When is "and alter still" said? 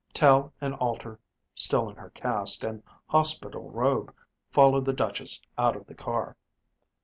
0.59-1.87